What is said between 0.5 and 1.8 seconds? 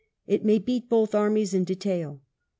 beat both armies in